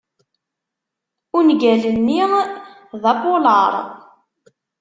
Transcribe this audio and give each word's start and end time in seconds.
Ungal-nni 1.37 2.21
d 3.01 3.03
apulaṛ. 3.11 3.73